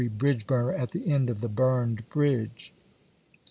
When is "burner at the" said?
0.47-1.07